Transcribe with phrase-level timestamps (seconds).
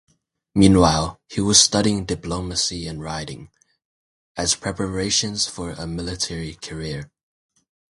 [0.55, 3.51] Meanwhile, he was studying diplomacy and riding,
[4.35, 7.11] as preparations for a military career.